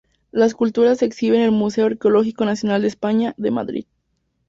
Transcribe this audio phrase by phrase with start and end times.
[0.31, 3.85] La escultura se exhibe en el Museo Arqueológico Nacional de España, de Madrid.